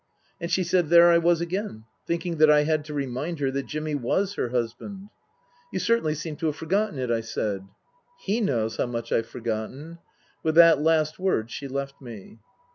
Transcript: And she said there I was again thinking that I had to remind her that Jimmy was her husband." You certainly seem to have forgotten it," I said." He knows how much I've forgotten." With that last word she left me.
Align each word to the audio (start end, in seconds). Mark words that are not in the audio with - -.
And 0.39 0.49
she 0.51 0.63
said 0.63 0.89
there 0.89 1.11
I 1.11 1.19
was 1.19 1.41
again 1.41 1.83
thinking 2.07 2.37
that 2.37 2.49
I 2.49 2.63
had 2.63 2.83
to 2.85 2.93
remind 2.95 3.37
her 3.39 3.51
that 3.51 3.67
Jimmy 3.67 3.93
was 3.93 4.33
her 4.33 4.49
husband." 4.49 5.09
You 5.71 5.77
certainly 5.77 6.15
seem 6.15 6.37
to 6.37 6.47
have 6.47 6.55
forgotten 6.55 6.97
it," 6.97 7.11
I 7.11 7.21
said." 7.21 7.67
He 8.25 8.41
knows 8.41 8.77
how 8.77 8.87
much 8.87 9.11
I've 9.11 9.27
forgotten." 9.27 9.99
With 10.41 10.55
that 10.55 10.81
last 10.81 11.19
word 11.19 11.51
she 11.51 11.67
left 11.67 12.01
me. 12.01 12.39